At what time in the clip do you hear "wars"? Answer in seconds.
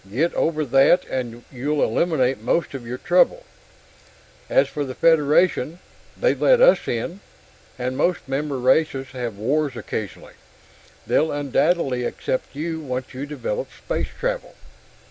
9.37-9.75